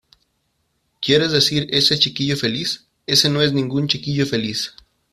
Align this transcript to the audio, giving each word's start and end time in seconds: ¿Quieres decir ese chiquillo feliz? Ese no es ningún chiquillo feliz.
¿Quieres 0.99 1.31
decir 1.31 1.67
ese 1.69 1.95
chiquillo 1.99 2.35
feliz? 2.35 2.87
Ese 3.05 3.29
no 3.29 3.39
es 3.43 3.53
ningún 3.53 3.87
chiquillo 3.87 4.25
feliz. 4.25 4.73